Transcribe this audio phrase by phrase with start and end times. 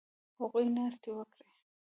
[0.39, 1.45] هغوی ناستې وکړې